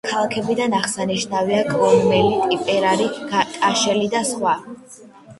ქალაქებიდან 0.09 0.71
აღსანიშნავია 0.75 1.59
კლონმელი, 1.67 2.39
ტიპერარი, 2.53 3.05
კაშელი 3.35 4.07
და 4.15 4.23
სხვა. 4.31 4.55